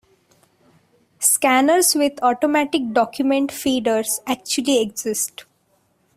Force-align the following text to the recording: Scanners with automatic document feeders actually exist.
Scanners 1.19 1.93
with 1.93 2.13
automatic 2.23 2.91
document 2.91 3.51
feeders 3.51 4.19
actually 4.25 4.81
exist. 4.81 5.45